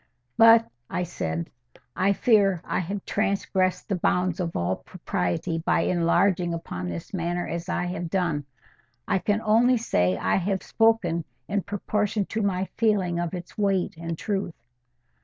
—But," 0.35 0.67
I 0.89 1.03
said, 1.03 1.51
"I 1.95 2.13
fear 2.13 2.59
I 2.65 2.79
have 2.79 3.05
transgressed 3.05 3.87
the 3.87 3.95
bounds 3.95 4.39
of 4.39 4.55
all 4.57 4.77
propriety 4.77 5.59
by 5.59 5.81
enlarging 5.81 6.55
upon 6.55 6.89
this 6.89 7.13
matter 7.13 7.47
as 7.47 7.69
I 7.69 7.85
have 7.85 8.09
done. 8.09 8.45
I 9.07 9.19
can 9.19 9.41
only 9.41 9.77
say 9.77 10.17
I 10.17 10.37
have 10.37 10.63
spoken 10.63 11.23
in 11.47 11.61
proportion 11.61 12.25
to 12.33 12.41
my 12.41 12.65
feeling 12.77 13.19
of 13.19 13.35
its 13.35 13.59
weight 13.59 13.95
and 13.95 14.17
truth." 14.17 14.55